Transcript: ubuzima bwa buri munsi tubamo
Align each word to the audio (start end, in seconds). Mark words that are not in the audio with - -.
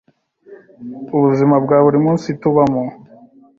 ubuzima 1.15 1.55
bwa 1.63 1.77
buri 1.85 1.99
munsi 2.05 2.27
tubamo 2.41 2.83